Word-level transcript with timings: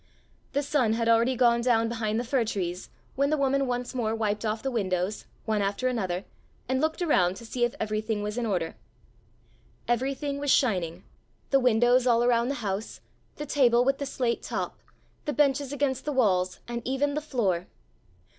The 0.53 0.63
sun 0.63 0.93
had 0.93 1.07
already 1.07 1.35
gone 1.35 1.61
down 1.61 1.87
behind 1.87 2.19
the 2.19 2.23
fir 2.23 2.43
trees 2.43 2.89
when 3.15 3.29
the 3.29 3.37
woman 3.37 3.67
once 3.67 3.93
more 3.93 4.15
wiped 4.15 4.43
off 4.43 4.63
the 4.63 4.71
windows, 4.71 5.27
one 5.45 5.61
after 5.61 5.87
another, 5.87 6.25
and 6.67 6.81
looked 6.81 7.03
around 7.03 7.35
to 7.35 7.45
see 7.45 7.65
if 7.65 7.75
everything 7.79 8.23
was 8.23 8.35
in 8.35 8.47
order. 8.47 8.75
Everything 9.87 10.39
was 10.39 10.49
shining, 10.49 11.03
the 11.51 11.59
windows 11.59 12.07
all 12.07 12.23
around 12.23 12.47
the 12.47 12.55
house, 12.65 12.99
the 13.35 13.45
table 13.45 13.85
with 13.85 13.99
the 13.99 14.07
slate 14.07 14.41
top, 14.41 14.79
the 15.25 15.33
benches 15.33 15.71
against 15.71 16.03
the 16.03 16.11
walls, 16.13 16.61
and 16.67 16.81
even 16.83 17.13
the 17.13 17.21
floor. 17.21 17.67